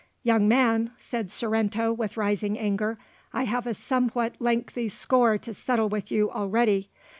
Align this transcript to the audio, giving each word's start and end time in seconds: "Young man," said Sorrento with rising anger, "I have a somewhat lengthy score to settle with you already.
"Young 0.23 0.47
man," 0.47 0.93
said 0.99 1.29
Sorrento 1.29 1.93
with 1.93 2.17
rising 2.17 2.57
anger, 2.57 2.97
"I 3.33 3.43
have 3.43 3.67
a 3.67 3.75
somewhat 3.75 4.33
lengthy 4.39 4.89
score 4.89 5.37
to 5.37 5.53
settle 5.53 5.89
with 5.89 6.11
you 6.11 6.31
already. 6.31 6.89